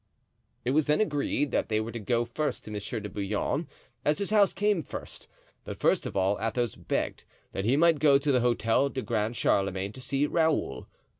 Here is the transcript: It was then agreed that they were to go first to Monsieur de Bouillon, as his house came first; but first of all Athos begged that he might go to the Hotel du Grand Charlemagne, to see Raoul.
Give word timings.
It 0.65 0.71
was 0.71 0.87
then 0.87 0.99
agreed 0.99 1.51
that 1.51 1.69
they 1.69 1.79
were 1.79 1.91
to 1.91 1.99
go 1.99 2.25
first 2.25 2.65
to 2.65 2.71
Monsieur 2.71 2.99
de 2.99 3.07
Bouillon, 3.07 3.67
as 4.03 4.17
his 4.17 4.31
house 4.31 4.51
came 4.51 4.81
first; 4.81 5.27
but 5.63 5.77
first 5.77 6.07
of 6.07 6.17
all 6.17 6.39
Athos 6.41 6.73
begged 6.73 7.23
that 7.51 7.65
he 7.65 7.77
might 7.77 7.99
go 7.99 8.17
to 8.17 8.31
the 8.31 8.39
Hotel 8.41 8.89
du 8.89 9.03
Grand 9.03 9.37
Charlemagne, 9.37 9.91
to 9.93 10.01
see 10.01 10.25
Raoul. 10.25 10.87